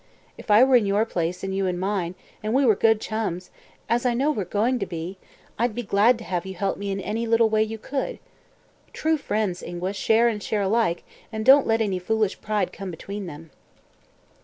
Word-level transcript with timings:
If 0.35 0.49
I 0.49 0.63
were 0.63 0.75
in 0.75 0.87
your 0.87 1.05
place, 1.05 1.43
and 1.43 1.55
you 1.55 1.67
in 1.67 1.77
mine, 1.77 2.15
and 2.41 2.55
we 2.55 2.65
were 2.65 2.75
good 2.75 2.99
chums, 2.99 3.51
as 3.87 4.03
I 4.03 4.15
know 4.15 4.31
we're 4.31 4.45
going 4.45 4.79
to 4.79 4.87
be, 4.87 5.19
I'd 5.59 5.75
be 5.75 5.83
glad 5.83 6.17
to 6.17 6.23
have 6.23 6.43
you 6.43 6.55
help 6.55 6.79
me 6.79 6.89
in 6.89 6.99
any 6.99 7.27
little 7.27 7.49
way 7.49 7.61
you 7.61 7.77
could. 7.77 8.17
True 8.93 9.15
friends, 9.17 9.61
Ingua, 9.61 9.93
share 9.93 10.27
and 10.27 10.41
share 10.41 10.63
alike 10.63 11.03
and 11.31 11.45
don't 11.45 11.67
let 11.67 11.81
any 11.81 11.99
foolish 11.99 12.41
pride 12.41 12.73
come 12.73 12.89
between 12.89 13.27
them." 13.27 13.51